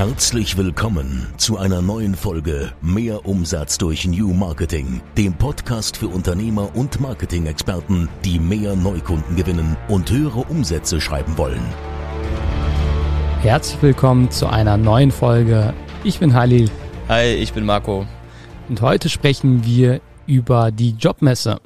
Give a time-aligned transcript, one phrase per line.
[0.00, 6.74] Herzlich willkommen zu einer neuen Folge Mehr Umsatz durch New Marketing, dem Podcast für Unternehmer
[6.74, 11.60] und Marketing-Experten, die mehr Neukunden gewinnen und höhere Umsätze schreiben wollen.
[13.42, 15.74] Herzlich willkommen zu einer neuen Folge.
[16.02, 16.70] Ich bin Halil.
[17.10, 18.06] Hi, ich bin Marco.
[18.70, 21.60] Und heute sprechen wir über die Jobmesse.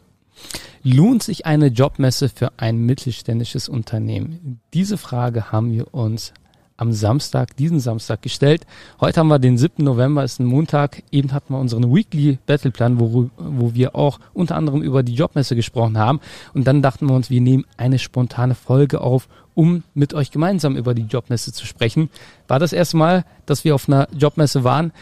[0.82, 4.60] Lohnt sich eine Jobmesse für ein mittelständisches Unternehmen?
[4.72, 6.32] Diese Frage haben wir uns
[6.76, 8.66] am Samstag, diesen Samstag gestellt.
[9.00, 9.84] Heute haben wir den 7.
[9.84, 11.02] November, ist ein Montag.
[11.10, 15.54] Eben hatten wir unseren Weekly Battleplan, wo, wo wir auch unter anderem über die Jobmesse
[15.54, 16.20] gesprochen haben.
[16.52, 20.76] Und dann dachten wir uns, wir nehmen eine spontane Folge auf, um mit euch gemeinsam
[20.76, 22.10] über die Jobmesse zu sprechen.
[22.48, 24.92] War das erste Mal, dass wir auf einer Jobmesse waren.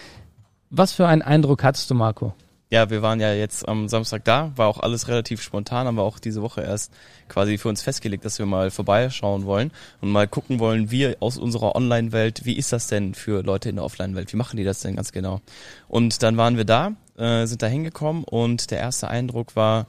[0.70, 2.34] Was für einen Eindruck hattest du, Marco?
[2.72, 6.04] Ja, wir waren ja jetzt am Samstag da, war auch alles relativ spontan, haben wir
[6.04, 6.90] auch diese Woche erst
[7.28, 11.36] quasi für uns festgelegt, dass wir mal vorbeischauen wollen und mal gucken wollen, wie aus
[11.36, 14.80] unserer Online-Welt, wie ist das denn für Leute in der Offline-Welt, wie machen die das
[14.80, 15.42] denn ganz genau?
[15.86, 19.86] Und dann waren wir da, äh, sind da hingekommen und der erste Eindruck war,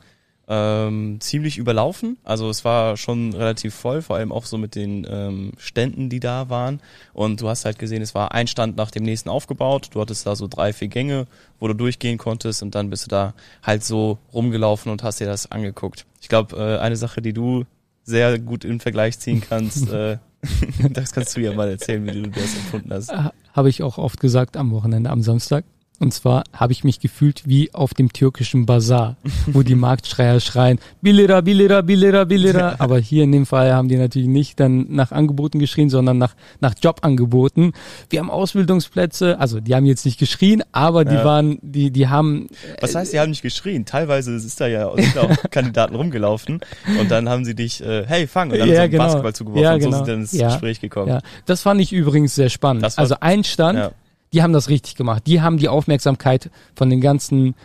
[0.47, 2.17] ähm, ziemlich überlaufen.
[2.23, 6.19] Also es war schon relativ voll, vor allem auch so mit den ähm, Ständen, die
[6.19, 6.81] da waren.
[7.13, 9.89] Und du hast halt gesehen, es war ein Stand nach dem nächsten aufgebaut.
[9.91, 11.27] Du hattest da so drei, vier Gänge,
[11.59, 15.27] wo du durchgehen konntest und dann bist du da halt so rumgelaufen und hast dir
[15.27, 16.05] das angeguckt.
[16.22, 17.63] Ich glaube, äh, eine Sache, die du
[18.03, 20.17] sehr gut in Vergleich ziehen kannst, äh,
[20.89, 23.13] das kannst du ja mal erzählen, wie du das empfunden hast.
[23.53, 25.63] Habe ich auch oft gesagt am Wochenende, am Samstag.
[26.03, 29.15] Und zwar habe ich mich gefühlt wie auf dem türkischen Bazar,
[29.45, 32.75] wo die Marktschreier schreien, Billira, Billira, Billira, Billira.
[32.79, 36.35] Aber hier in dem Fall haben die natürlich nicht dann nach Angeboten geschrien, sondern nach,
[36.59, 37.71] nach Jobangeboten.
[38.09, 41.23] Wir haben Ausbildungsplätze, also die haben jetzt nicht geschrien, aber die ja.
[41.23, 42.49] waren, die, die haben.
[42.81, 43.85] Was heißt, die haben nicht geschrien?
[43.85, 46.59] Teilweise ist da ja sind auch Kandidaten rumgelaufen
[46.99, 49.03] und dann haben sie dich, äh, hey, fang, und dann ja, so genau.
[49.05, 49.88] Basketball zugeworfen ja, genau.
[49.88, 50.05] und so genau.
[50.05, 50.47] sind dann ins ja.
[50.49, 51.07] Gespräch gekommen.
[51.07, 51.21] Ja.
[51.45, 52.83] Das fand ich übrigens sehr spannend.
[52.97, 53.91] also ein Stand, ja
[54.33, 55.23] die haben das richtig gemacht.
[55.27, 57.55] Die haben die Aufmerksamkeit von den ganzen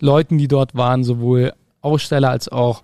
[0.00, 2.82] Leuten, die dort waren, sowohl Aussteller als auch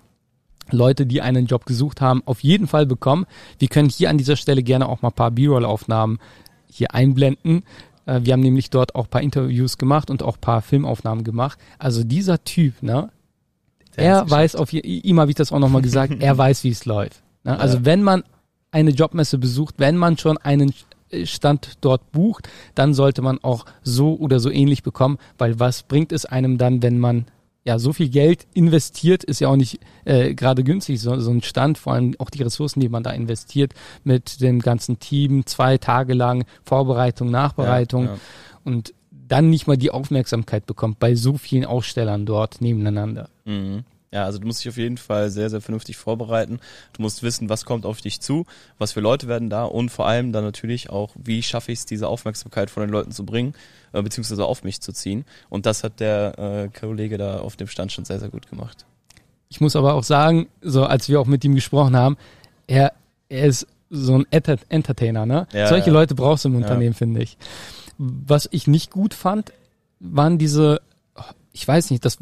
[0.71, 3.27] Leute, die einen Job gesucht haben, auf jeden Fall bekommen.
[3.59, 6.19] Wir können hier an dieser Stelle gerne auch mal ein paar B-Roll-Aufnahmen
[6.71, 7.65] hier einblenden.
[8.07, 11.25] Äh, wir haben nämlich dort auch ein paar Interviews gemacht und auch ein paar Filmaufnahmen
[11.25, 11.59] gemacht.
[11.79, 13.11] Also dieser Typ, ne,
[13.97, 16.85] Der er weiß auf ihm habe ich das auch nochmal gesagt, er weiß, wie es
[16.85, 17.23] läuft.
[17.45, 17.59] Ne?
[17.59, 17.85] Also ja.
[17.85, 18.23] wenn man
[18.71, 20.73] eine Jobmesse besucht, wenn man schon einen
[21.25, 26.13] Stand dort bucht, dann sollte man auch so oder so ähnlich bekommen, weil was bringt
[26.13, 27.27] es einem dann, wenn man
[27.65, 31.43] ja so viel Geld investiert, ist ja auch nicht äh, gerade günstig, so, so ein
[31.43, 33.73] Stand, vor allem auch die Ressourcen, die man da investiert,
[34.05, 38.19] mit dem ganzen Team, zwei Tage lang Vorbereitung, Nachbereitung ja, ja.
[38.65, 43.29] und dann nicht mal die Aufmerksamkeit bekommt bei so vielen Ausstellern dort nebeneinander.
[43.45, 43.85] Mhm.
[44.13, 46.61] Ja, also du musst dich auf jeden Fall sehr, sehr vernünftig vorbereiten.
[46.93, 48.45] Du musst wissen, was kommt auf dich zu,
[48.77, 51.87] was für Leute werden da und vor allem dann natürlich auch, wie schaffe ich es,
[51.87, 53.55] diese Aufmerksamkeit von den Leuten zu bringen,
[53.93, 55.25] äh, beziehungsweise auf mich zu ziehen.
[55.49, 58.85] Und das hat der äh, Kollege da auf dem Stand schon sehr, sehr gut gemacht.
[59.49, 62.19] Ich muss aber auch sagen, so als wir auch mit ihm gesprochen haben,
[62.67, 62.93] er,
[63.31, 65.47] er ist so ein Entertainer, ne?
[65.53, 65.93] Ja, Solche ja.
[65.93, 66.99] Leute brauchst du im Unternehmen, ja.
[66.99, 67.37] finde ich.
[67.99, 69.53] Was ich nicht gut fand,
[70.01, 70.81] waren diese,
[71.53, 72.19] ich weiß nicht, das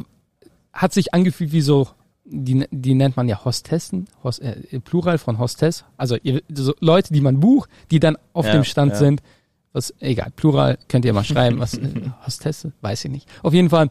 [0.73, 1.89] hat sich angefühlt wie so,
[2.25, 5.85] die, die nennt man ja Hostessen, Host, äh, Plural von Hostess.
[5.97, 6.17] Also
[6.53, 8.99] so Leute, die man bucht, die dann auf ja, dem Stand ja.
[8.99, 9.23] sind.
[9.73, 11.89] Was, egal, Plural könnt ihr mal schreiben, was äh,
[12.27, 13.29] Hostesse, weiß ich nicht.
[13.43, 13.91] Auf jeden Fall,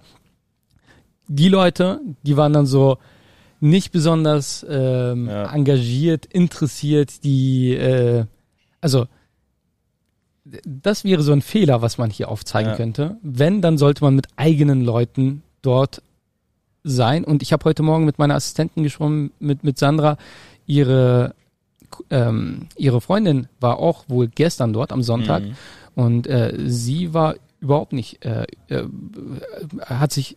[1.28, 2.98] die Leute, die waren dann so
[3.62, 5.54] nicht besonders ähm, ja.
[5.54, 8.26] engagiert, interessiert, die, äh,
[8.82, 9.08] also
[10.66, 13.18] das wäre so ein Fehler, was man hier aufzeigen könnte.
[13.22, 16.02] Wenn, dann sollte man mit eigenen Leuten dort
[16.90, 17.24] sein.
[17.24, 20.18] Und ich habe heute Morgen mit meiner Assistentin gesprochen, mit, mit Sandra.
[20.66, 21.34] Ihre,
[22.10, 25.44] ähm, ihre Freundin war auch wohl gestern dort am Sonntag.
[25.44, 25.56] Mhm.
[25.96, 28.84] Und äh, sie war überhaupt nicht, äh, äh,
[29.86, 30.36] hat sich,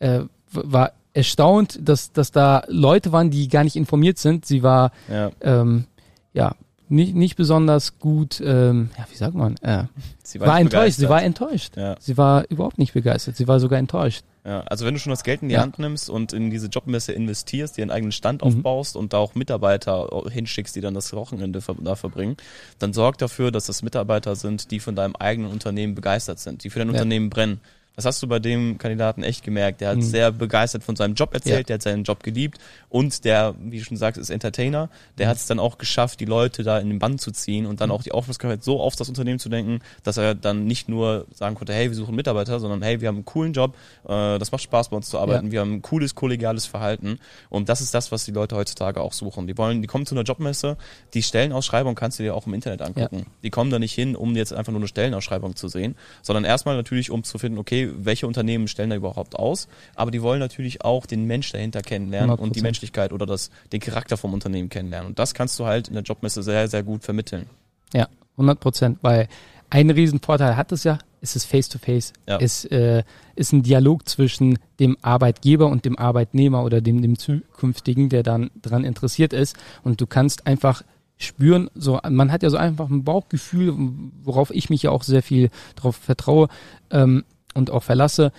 [0.00, 0.20] äh,
[0.52, 4.44] war erstaunt, dass, dass da Leute waren, die gar nicht informiert sind.
[4.44, 5.86] Sie war, ja, ähm,
[6.32, 6.54] ja
[6.88, 9.84] nicht, nicht besonders gut, ähm, ja, wie sagt man, äh,
[10.22, 11.00] sie war, war enttäuscht, begeistert.
[11.00, 11.76] sie war enttäuscht.
[11.76, 11.96] Ja.
[12.00, 14.24] Sie war überhaupt nicht begeistert, sie war sogar enttäuscht.
[14.48, 15.60] Ja, also wenn du schon das Geld in die ja.
[15.60, 18.48] Hand nimmst und in diese Jobmesse investierst, dir einen eigenen Stand mhm.
[18.48, 22.38] aufbaust und da auch Mitarbeiter hinschickst, die dann das Wochenende da verbringen,
[22.78, 26.70] dann sorg dafür, dass das Mitarbeiter sind, die von deinem eigenen Unternehmen begeistert sind, die
[26.70, 26.94] für dein ja.
[26.94, 27.60] Unternehmen brennen.
[27.98, 29.80] Das hast du bei dem Kandidaten echt gemerkt.
[29.80, 30.02] Der hat mhm.
[30.02, 31.62] sehr begeistert von seinem Job erzählt, ja.
[31.64, 32.58] der hat seinen Job geliebt
[32.88, 34.88] und der, wie du schon sagst, ist Entertainer.
[35.18, 35.30] Der mhm.
[35.30, 37.88] hat es dann auch geschafft, die Leute da in den Bann zu ziehen und dann
[37.88, 37.96] mhm.
[37.96, 41.56] auch die Aufmerksamkeit so auf das Unternehmen zu denken, dass er dann nicht nur sagen
[41.56, 43.74] konnte, hey, wir suchen Mitarbeiter, sondern hey, wir haben einen coolen Job,
[44.04, 45.52] äh, das macht Spaß bei uns zu arbeiten, ja.
[45.52, 47.18] wir haben ein cooles kollegiales Verhalten
[47.48, 49.48] und das ist das, was die Leute heutzutage auch suchen.
[49.48, 50.76] Die wollen, die kommen zu einer Jobmesse,
[51.14, 53.18] die Stellenausschreibung kannst du dir auch im Internet angucken.
[53.18, 53.24] Ja.
[53.42, 56.76] Die kommen da nicht hin, um jetzt einfach nur eine Stellenausschreibung zu sehen, sondern erstmal
[56.76, 60.84] natürlich, um zu finden, okay, welche Unternehmen stellen da überhaupt aus, aber die wollen natürlich
[60.84, 62.38] auch den Mensch dahinter kennenlernen 100%.
[62.40, 65.08] und die Menschlichkeit oder das, den Charakter vom Unternehmen kennenlernen.
[65.08, 67.46] Und das kannst du halt in der Jobmesse sehr, sehr gut vermitteln.
[67.92, 69.28] Ja, 100 Prozent, weil
[69.70, 72.12] ein Riesenvorteil hat es ja, ist es Face-to-Face.
[72.26, 72.38] Ja.
[72.38, 73.02] Es äh,
[73.34, 78.50] ist ein Dialog zwischen dem Arbeitgeber und dem Arbeitnehmer oder dem, dem zukünftigen, der dann
[78.54, 79.56] daran interessiert ist.
[79.82, 80.82] Und du kannst einfach
[81.18, 83.74] spüren, so man hat ja so einfach ein Bauchgefühl,
[84.22, 86.48] worauf ich mich ja auch sehr viel darauf vertraue
[86.90, 88.32] ähm, und auch verlasse.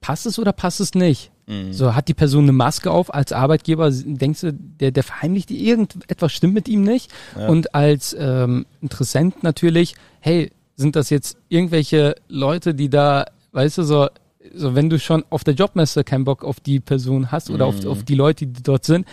[0.00, 1.30] Passt es oder passt es nicht?
[1.46, 1.72] Mhm.
[1.72, 5.66] So hat die Person eine Maske auf als Arbeitgeber, denkst du, der, der verheimlicht die
[5.66, 7.12] irgendetwas stimmt mit ihm nicht?
[7.38, 7.48] Ja.
[7.48, 13.82] Und als ähm, Interessent natürlich, hey, sind das jetzt irgendwelche Leute, die da, weißt du,
[13.84, 14.08] so,
[14.52, 17.78] so wenn du schon auf der Jobmesse keinen Bock auf die Person hast oder mhm.
[17.78, 19.06] auf, auf die Leute, die dort sind,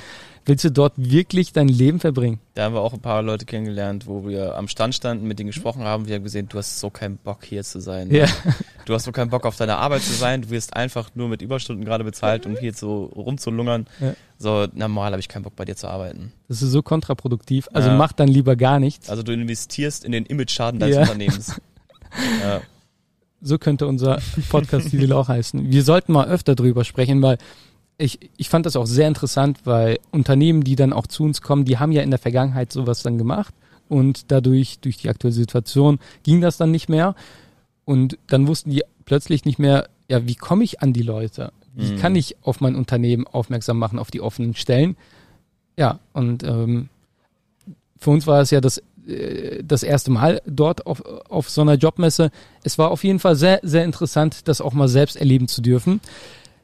[0.45, 2.39] willst du dort wirklich dein Leben verbringen?
[2.55, 5.47] Da haben wir auch ein paar Leute kennengelernt, wo wir am Stand standen, mit denen
[5.47, 6.07] gesprochen haben.
[6.07, 8.09] Wir haben gesehen, du hast so keinen Bock hier zu sein.
[8.09, 8.19] Ne?
[8.19, 8.25] Ja.
[8.85, 10.41] Du hast so keinen Bock auf deine Arbeit zu sein.
[10.41, 13.85] Du wirst einfach nur mit Überstunden gerade bezahlt, um hier so rumzulungern.
[13.99, 14.13] Ja.
[14.37, 16.33] So, normal habe ich keinen Bock bei dir zu arbeiten.
[16.47, 17.69] Das ist so kontraproduktiv.
[17.73, 17.95] Also ja.
[17.95, 19.09] mach dann lieber gar nichts.
[19.09, 21.01] Also du investierst in den Image-Schaden deines ja.
[21.03, 21.61] Unternehmens.
[22.41, 22.61] ja.
[23.41, 25.71] So könnte unser Podcast-Titel auch heißen.
[25.71, 27.37] Wir sollten mal öfter drüber sprechen, weil
[27.97, 31.65] ich, ich fand das auch sehr interessant, weil Unternehmen, die dann auch zu uns kommen,
[31.65, 33.53] die haben ja in der Vergangenheit sowas dann gemacht
[33.89, 37.15] und dadurch, durch die aktuelle Situation, ging das dann nicht mehr.
[37.83, 41.51] Und dann wussten die plötzlich nicht mehr, ja, wie komme ich an die Leute?
[41.73, 41.97] Wie mhm.
[41.97, 44.95] kann ich auf mein Unternehmen aufmerksam machen, auf die offenen Stellen?
[45.77, 46.89] Ja, und ähm,
[47.97, 48.81] für uns war es ja das,
[49.63, 52.31] das erste Mal dort auf, auf so einer Jobmesse.
[52.63, 56.01] Es war auf jeden Fall sehr, sehr interessant, das auch mal selbst erleben zu dürfen.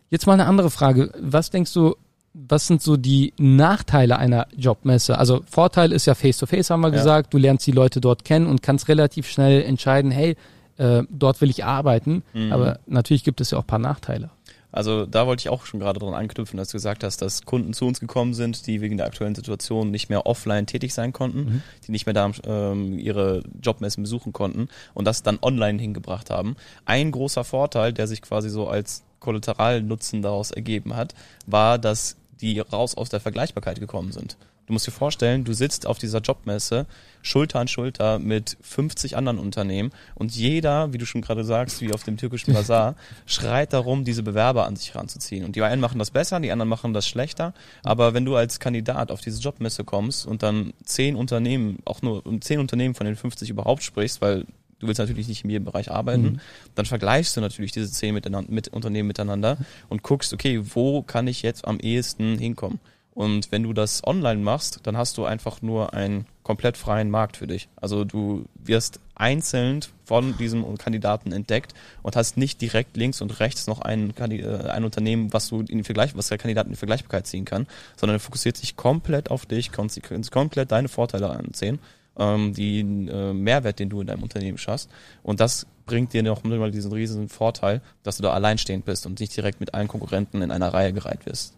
[0.09, 1.11] Jetzt mal eine andere Frage.
[1.19, 1.95] Was denkst du,
[2.33, 5.17] was sind so die Nachteile einer Jobmesse?
[5.17, 6.95] Also Vorteil ist ja Face-to-Face, -face, haben wir ja.
[6.95, 7.33] gesagt.
[7.33, 10.35] Du lernst die Leute dort kennen und kannst relativ schnell entscheiden, hey,
[10.77, 12.23] äh, dort will ich arbeiten.
[12.33, 12.51] Mhm.
[12.51, 14.29] Aber natürlich gibt es ja auch ein paar Nachteile.
[14.77, 17.74] Also da wollte ich auch schon gerade dran anknüpfen, dass du gesagt hast, dass Kunden
[17.74, 21.39] zu uns gekommen sind, die wegen der aktuellen Situation nicht mehr offline tätig sein konnten,
[21.39, 21.63] mhm.
[21.88, 26.56] die nicht mehr da ähm, ihre Jobmessen besuchen konnten und das dann online hingebracht haben.
[26.85, 31.15] Ein großer Vorteil, der sich quasi so als Kollateralnutzen daraus ergeben hat,
[31.47, 34.38] war, dass die raus aus der Vergleichbarkeit gekommen sind.
[34.68, 36.86] Du musst dir vorstellen, du sitzt auf dieser Jobmesse
[37.22, 41.94] Schulter an Schulter mit 50 anderen Unternehmen und jeder, wie du schon gerade sagst, wie
[41.94, 45.46] auf dem türkischen Bazar, schreit darum, diese Bewerber an sich ranzuziehen.
[45.46, 47.54] Und die einen machen das besser, die anderen machen das schlechter.
[47.84, 52.25] Aber wenn du als Kandidat auf diese Jobmesse kommst und dann zehn Unternehmen, auch nur
[52.25, 54.46] um zehn Unternehmen von den 50 überhaupt sprichst, weil
[54.80, 56.40] du willst natürlich nicht in jedem Bereich arbeiten, mhm.
[56.75, 61.28] dann vergleichst du natürlich diese zehn miteinander, mit Unternehmen miteinander und guckst, okay, wo kann
[61.28, 62.80] ich jetzt am ehesten hinkommen?
[63.18, 67.38] Und wenn du das online machst, dann hast du einfach nur einen komplett freien Markt
[67.38, 67.68] für dich.
[67.75, 71.74] Also du wirst einzeln von diesem Kandidaten entdeckt
[72.04, 75.84] und hast nicht direkt links und rechts noch ein, äh, ein Unternehmen, was du in
[75.84, 77.66] Vergleich, was der Kandidat in die Vergleichbarkeit ziehen kann,
[77.96, 80.00] sondern er fokussiert sich komplett auf dich, kannst
[80.30, 81.80] komplett deine Vorteile ansehen
[82.19, 84.92] ähm, den äh, Mehrwert, den du in deinem Unternehmen schaffst.
[85.24, 89.19] Und das bringt dir noch mal diesen riesigen Vorteil, dass du da alleinstehend bist und
[89.19, 91.56] nicht direkt mit allen Konkurrenten in einer Reihe gereiht wirst.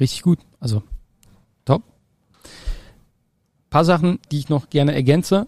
[0.00, 0.38] Richtig gut.
[0.58, 0.82] Also
[1.64, 1.82] top.
[3.68, 5.46] Paar Sachen, die ich noch gerne ergänze.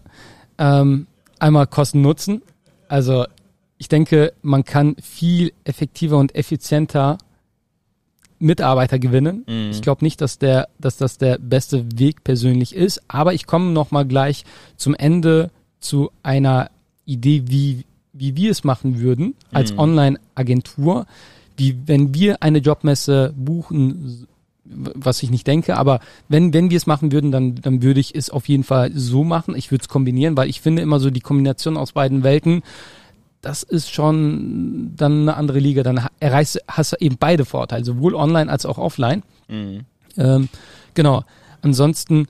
[0.57, 1.07] Ähm,
[1.39, 2.41] einmal Kosten-Nutzen.
[2.87, 3.25] Also
[3.77, 7.17] ich denke, man kann viel effektiver und effizienter
[8.39, 9.43] Mitarbeiter gewinnen.
[9.47, 9.71] Mhm.
[9.71, 13.01] Ich glaube nicht, dass der, dass das der beste Weg persönlich ist.
[13.07, 14.45] Aber ich komme noch mal gleich
[14.77, 15.49] zum Ende
[15.79, 16.69] zu einer
[17.05, 19.79] Idee, wie wie wir es machen würden als mhm.
[19.79, 21.07] Online-Agentur,
[21.57, 24.27] wie wenn wir eine Jobmesse buchen,
[24.65, 28.15] was ich nicht denke, aber wenn wenn wir es machen würden, dann dann würde ich
[28.15, 29.55] es auf jeden Fall so machen.
[29.55, 32.63] Ich würde es kombinieren, weil ich finde immer so die Kombination aus beiden Welten
[33.43, 35.83] das ist schon dann eine andere Liga.
[35.83, 39.21] Dann erreichst, hast du eben beide Vorteile, sowohl online als auch offline.
[39.49, 39.81] Mhm.
[40.17, 40.49] Ähm,
[40.93, 41.23] genau.
[41.61, 42.27] Ansonsten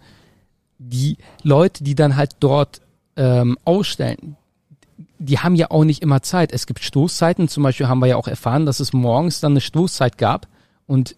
[0.80, 2.82] die Leute, die dann halt dort
[3.16, 4.38] ähm, ausstellen,
[5.20, 6.52] die haben ja auch nicht immer Zeit.
[6.52, 7.48] Es gibt Stoßzeiten.
[7.48, 10.48] Zum Beispiel haben wir ja auch erfahren, dass es morgens dann eine Stoßzeit gab.
[10.88, 11.16] Und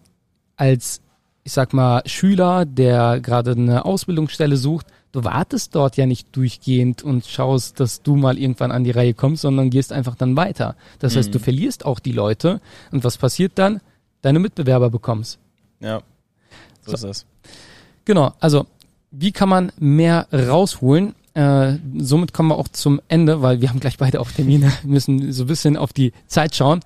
[0.56, 1.00] als,
[1.46, 7.04] ich sag mal, Schüler, der gerade eine Ausbildungsstelle sucht, du wartest dort ja nicht durchgehend
[7.04, 10.74] und schaust, dass du mal irgendwann an die Reihe kommst, sondern gehst einfach dann weiter.
[10.98, 11.18] Das mhm.
[11.18, 11.44] heißt, du mhm.
[11.44, 12.60] verlierst auch die Leute
[12.90, 13.80] und was passiert dann?
[14.22, 15.38] Deine Mitbewerber bekommst.
[15.78, 16.00] Ja,
[16.84, 17.06] so, so.
[17.10, 17.26] ist es.
[18.04, 18.66] Genau, also
[19.12, 21.14] wie kann man mehr rausholen?
[21.34, 25.32] Äh, somit kommen wir auch zum Ende, weil wir haben gleich beide auch Termine, müssen
[25.32, 26.80] so ein bisschen auf die Zeit schauen.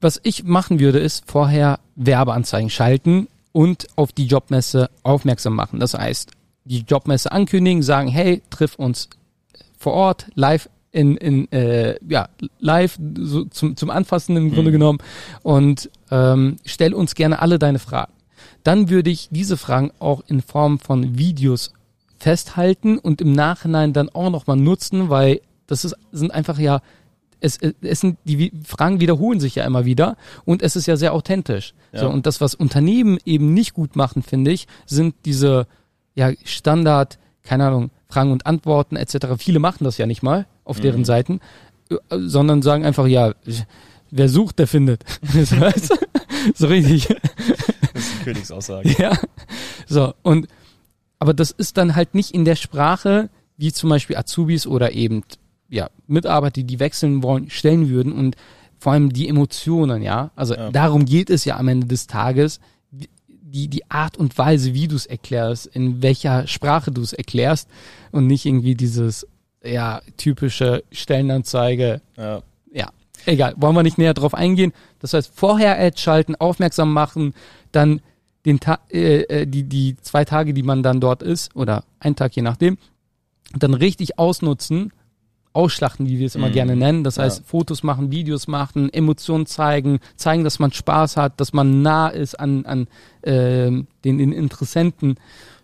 [0.00, 5.80] Was ich machen würde, ist vorher Werbeanzeigen schalten und auf die Jobmesse aufmerksam machen.
[5.80, 6.30] Das heißt,
[6.62, 9.10] die Jobmesse ankündigen, sagen, hey, triff uns
[9.76, 12.28] vor Ort, live in, in äh, ja,
[12.60, 14.74] live so zum, zum Anfassen im Grunde mhm.
[14.74, 14.98] genommen
[15.42, 18.12] und ähm, stell uns gerne alle deine Fragen.
[18.62, 21.72] Dann würde ich diese Fragen auch in Form von Videos
[22.16, 26.80] festhalten und im Nachhinein dann auch nochmal nutzen, weil das ist, sind einfach ja,
[27.40, 31.12] es, es sind, die Fragen wiederholen sich ja immer wieder und es ist ja sehr
[31.12, 31.74] authentisch.
[31.92, 32.00] Ja.
[32.00, 35.66] So, und das, was Unternehmen eben nicht gut machen, finde ich, sind diese
[36.14, 39.26] ja, Standard, keine Ahnung, Fragen und Antworten etc.
[39.38, 40.82] Viele machen das ja nicht mal auf mhm.
[40.82, 41.40] deren Seiten,
[41.90, 43.34] äh, sondern sagen einfach, ja,
[44.10, 45.04] wer sucht, der findet.
[46.54, 47.08] so richtig.
[47.08, 48.94] Das ist die Königsaussage.
[48.98, 49.16] Ja.
[49.86, 50.48] So, und
[51.18, 55.22] aber das ist dann halt nicht in der Sprache, wie zum Beispiel Azubis oder eben
[55.68, 58.36] ja, Mitarbeiter, die wechseln wollen, stellen würden und
[58.78, 60.30] vor allem die Emotionen, ja.
[60.36, 60.70] Also ja.
[60.70, 62.60] darum geht es ja am Ende des Tages,
[62.90, 67.68] die, die Art und Weise, wie du es erklärst, in welcher Sprache du es erklärst
[68.12, 69.26] und nicht irgendwie dieses,
[69.64, 72.00] ja, typische Stellenanzeige.
[72.16, 72.42] Ja.
[72.72, 72.90] ja.
[73.26, 74.72] Egal, wollen wir nicht näher drauf eingehen.
[75.00, 77.34] Das heißt, vorher Ads schalten, aufmerksam machen,
[77.72, 78.00] dann
[78.46, 82.16] den Ta äh, äh, die, die zwei Tage, die man dann dort ist, oder ein
[82.16, 82.78] Tag je nachdem,
[83.58, 84.92] dann richtig ausnutzen,
[85.52, 86.52] ausschlachten, wie wir es immer mm.
[86.52, 87.04] gerne nennen.
[87.04, 87.44] Das heißt, ja.
[87.46, 92.38] Fotos machen, Videos machen, Emotionen zeigen, zeigen, dass man Spaß hat, dass man nah ist
[92.38, 92.86] an, an
[93.22, 95.16] äh, den, den Interessenten.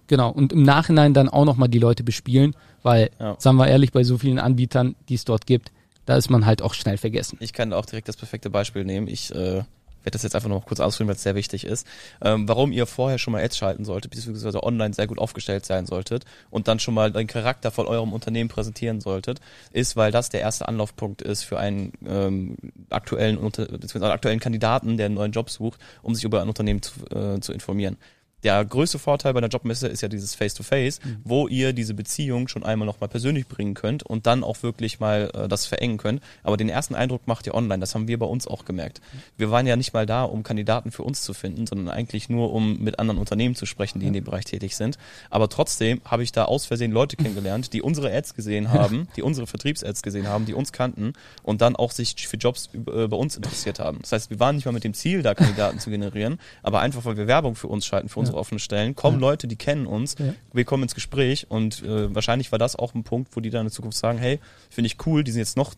[0.06, 0.30] Genau.
[0.30, 3.36] Und im Nachhinein dann auch nochmal die Leute bespielen, weil, ja.
[3.38, 5.72] sagen wir ehrlich, bei so vielen Anbietern, die es dort gibt,
[6.06, 7.38] da ist man halt auch schnell vergessen.
[7.40, 9.08] Ich kann auch direkt das perfekte Beispiel nehmen.
[9.08, 9.62] Ich äh,
[10.04, 11.86] werde das jetzt einfach noch kurz ausführen, weil es sehr wichtig ist.
[12.22, 15.86] Ähm, warum ihr vorher schon mal Ads schalten solltet, beziehungsweise online sehr gut aufgestellt sein
[15.86, 19.40] solltet und dann schon mal den Charakter von eurem Unternehmen präsentieren solltet,
[19.72, 22.56] ist, weil das der erste Anlaufpunkt ist für einen ähm,
[22.90, 26.92] aktuellen, beziehungsweise aktuellen Kandidaten, der einen neuen Job sucht, um sich über ein Unternehmen zu,
[27.10, 27.96] äh, zu informieren
[28.44, 31.16] der größte Vorteil bei einer Jobmesse ist ja dieses Face-to-Face, -face, mhm.
[31.24, 35.30] wo ihr diese Beziehung schon einmal nochmal persönlich bringen könnt und dann auch wirklich mal
[35.34, 36.22] äh, das verengen könnt.
[36.42, 37.80] Aber den ersten Eindruck macht ihr online.
[37.80, 39.00] Das haben wir bei uns auch gemerkt.
[39.38, 42.52] Wir waren ja nicht mal da, um Kandidaten für uns zu finden, sondern eigentlich nur,
[42.52, 44.98] um mit anderen Unternehmen zu sprechen, die in dem Bereich tätig sind.
[45.30, 49.22] Aber trotzdem habe ich da aus Versehen Leute kennengelernt, die unsere Ads gesehen haben, die
[49.22, 53.16] unsere Vertriebs-Ads gesehen haben, die uns kannten und dann auch sich für Jobs äh, bei
[53.16, 54.00] uns interessiert haben.
[54.02, 57.06] Das heißt, wir waren nicht mal mit dem Ziel, da Kandidaten zu generieren, aber einfach,
[57.06, 59.28] weil wir Werbung für uns schalten, für unsere offenen Stellen, kommen ja.
[59.28, 60.34] Leute, die kennen uns, ja.
[60.52, 63.66] wir kommen ins Gespräch und äh, wahrscheinlich war das auch ein Punkt, wo die dann
[63.66, 65.74] in Zukunft sagen, hey, finde ich cool, die sind jetzt noch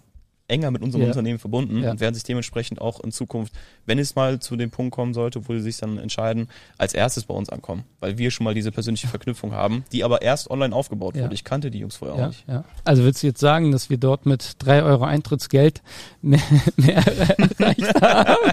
[0.49, 1.09] enger mit unserem ja.
[1.09, 1.91] Unternehmen verbunden ja.
[1.91, 3.53] und werden sich dementsprechend auch in Zukunft,
[3.85, 6.49] wenn es mal zu dem Punkt kommen sollte, wo sie sich dann entscheiden,
[6.79, 10.23] als erstes bei uns ankommen, weil wir schon mal diese persönliche Verknüpfung haben, die aber
[10.23, 11.25] erst online aufgebaut ja.
[11.25, 11.35] wurde.
[11.35, 12.45] Ich kannte die Jungs vorher auch nicht.
[12.85, 15.83] Also willst du jetzt sagen, dass wir dort mit drei Euro Eintrittsgeld
[16.23, 16.41] mehr,
[16.77, 18.53] mehr erreicht haben?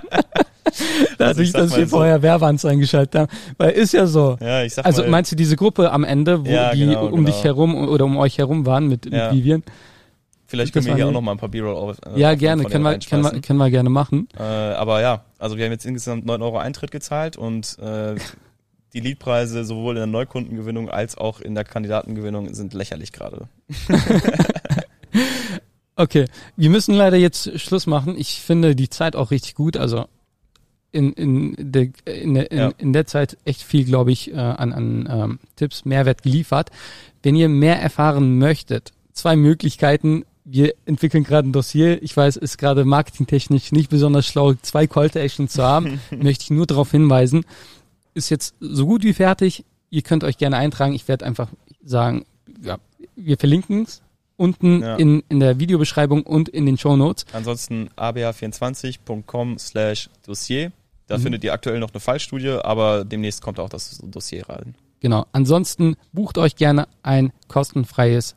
[1.18, 1.98] Dadurch, also dass wir so.
[1.98, 3.32] vorher Werbeanzeigen geschaltet haben.
[3.58, 4.38] Weil ist ja so.
[4.40, 7.06] Ja, ich sag also mal, meinst du diese Gruppe am Ende, wo ja, die genau,
[7.08, 7.26] um genau.
[7.28, 9.32] dich herum oder um euch herum waren mit, ja.
[9.32, 9.64] mit Vivian?
[10.54, 11.98] Vielleicht können wir hier auch noch mal ein paar B-Roll auf.
[12.06, 14.28] Äh, ja, gerne, können wir, können, wir, können wir gerne machen.
[14.38, 18.14] Äh, aber ja, also wir haben jetzt insgesamt 9 Euro Eintritt gezahlt und äh,
[18.94, 23.48] die Leadpreise sowohl in der Neukundengewinnung als auch in der Kandidatengewinnung sind lächerlich gerade.
[25.96, 28.16] okay, wir müssen leider jetzt Schluss machen.
[28.16, 29.76] Ich finde die Zeit auch richtig gut.
[29.76, 30.06] Also
[30.94, 32.72] in, in, der, in, in, ja.
[32.78, 36.70] in der Zeit echt viel, glaube ich, äh, an, an ähm, Tipps, Mehrwert geliefert.
[37.22, 40.26] Wenn ihr mehr erfahren möchtet, zwei Möglichkeiten.
[40.46, 42.04] Wir entwickeln gerade ein Dossier.
[42.04, 46.02] Ich weiß, ist gerade marketingtechnisch nicht besonders schlau, zwei Call to Action zu haben.
[46.12, 47.46] Möchte ich nur darauf hinweisen.
[48.14, 49.64] Ist jetzt so gut wie fertig.
[49.90, 50.94] Ihr könnt euch gerne eintragen.
[50.94, 51.48] Ich werde einfach
[51.84, 52.26] sagen,
[52.62, 52.78] ja,
[53.16, 54.02] wir verlinken es
[54.36, 54.96] unten ja.
[54.98, 57.26] in, in der Videobeschreibung und in den Show Notes.
[57.32, 60.72] Ansonsten aba24.com slash Dossier
[61.08, 61.22] da mhm.
[61.22, 64.76] findet ihr aktuell noch eine Fallstudie, aber demnächst kommt auch das Dossier rein.
[65.00, 65.26] Genau.
[65.34, 68.36] Ansonsten bucht euch gerne ein kostenfreies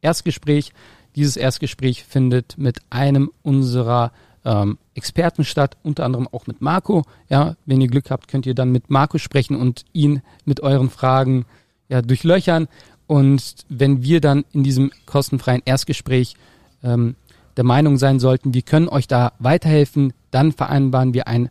[0.00, 0.72] Erstgespräch.
[1.14, 4.12] Dieses Erstgespräch findet mit einem unserer
[4.44, 7.02] ähm, Experten statt, unter anderem auch mit Marco.
[7.28, 10.88] Ja, wenn ihr Glück habt, könnt ihr dann mit Marco sprechen und ihn mit euren
[10.88, 11.44] Fragen
[11.88, 12.68] ja, durchlöchern.
[13.06, 16.34] Und wenn wir dann in diesem kostenfreien Erstgespräch
[16.82, 17.16] ähm,
[17.56, 21.50] der Meinung sein sollten, wir können euch da weiterhelfen, dann vereinbaren wir ein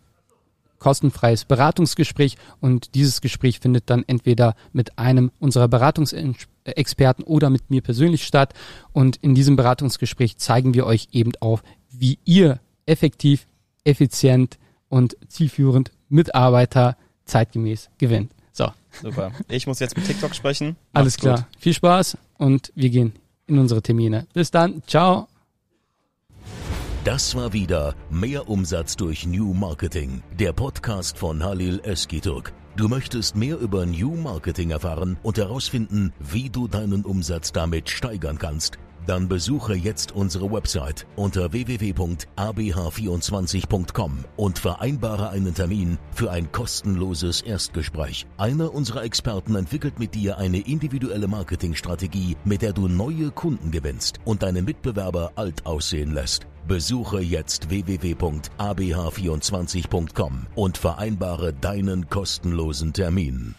[0.79, 7.81] kostenfreies Beratungsgespräch und dieses Gespräch findet dann entweder mit einem unserer Beratungsexperten oder mit mir
[7.81, 8.53] persönlich statt
[8.93, 13.47] und in diesem Beratungsgespräch zeigen wir euch eben auf, wie ihr effektiv,
[13.83, 14.57] effizient
[14.89, 18.31] und zielführend Mitarbeiter zeitgemäß gewinnt.
[18.51, 18.69] So.
[19.01, 19.31] Super.
[19.49, 20.67] Ich muss jetzt mit TikTok sprechen.
[20.67, 21.37] Macht's Alles klar.
[21.37, 21.45] Gut.
[21.59, 23.13] Viel Spaß und wir gehen
[23.47, 24.27] in unsere Termine.
[24.33, 24.81] Bis dann.
[24.87, 25.27] Ciao.
[27.05, 32.51] Das war wieder Mehr Umsatz durch New Marketing, der Podcast von Halil Eskiturk.
[32.75, 38.39] Du möchtest mehr über New Marketing erfahren und herausfinden, wie du deinen Umsatz damit steigern
[38.39, 38.79] kannst.
[39.05, 48.25] Dann besuche jetzt unsere Website unter www.abh24.com und vereinbare einen Termin für ein kostenloses Erstgespräch.
[48.37, 54.19] Einer unserer Experten entwickelt mit dir eine individuelle Marketingstrategie, mit der du neue Kunden gewinnst
[54.25, 56.45] und deine Mitbewerber alt aussehen lässt.
[56.67, 63.53] Besuche jetzt www.abh24.com und vereinbare deinen kostenlosen Termin.